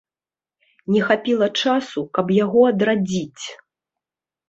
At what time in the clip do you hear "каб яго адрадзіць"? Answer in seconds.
2.19-3.43